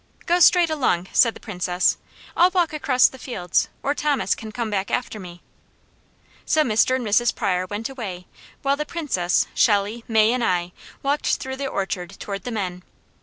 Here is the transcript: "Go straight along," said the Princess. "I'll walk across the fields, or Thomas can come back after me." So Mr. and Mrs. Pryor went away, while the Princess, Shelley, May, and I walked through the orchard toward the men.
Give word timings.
"Go 0.25 0.39
straight 0.39 0.71
along," 0.71 1.09
said 1.13 1.35
the 1.35 1.39
Princess. 1.39 1.97
"I'll 2.35 2.49
walk 2.49 2.73
across 2.73 3.07
the 3.07 3.19
fields, 3.19 3.69
or 3.83 3.93
Thomas 3.93 4.33
can 4.33 4.51
come 4.51 4.71
back 4.71 4.89
after 4.89 5.19
me." 5.19 5.43
So 6.43 6.63
Mr. 6.63 6.95
and 6.95 7.05
Mrs. 7.05 7.35
Pryor 7.35 7.67
went 7.67 7.87
away, 7.87 8.25
while 8.63 8.75
the 8.75 8.83
Princess, 8.83 9.45
Shelley, 9.53 10.03
May, 10.07 10.33
and 10.33 10.43
I 10.43 10.71
walked 11.03 11.35
through 11.35 11.57
the 11.57 11.67
orchard 11.67 12.09
toward 12.19 12.45
the 12.45 12.51
men. 12.51 12.81